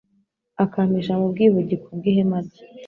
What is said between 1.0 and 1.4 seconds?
mu